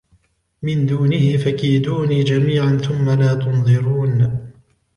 [0.61, 4.39] مِنْ دُونِهِ فَكِيدُونِي جَمِيعًا ثُمَّ لَا تُنْظِرُونِ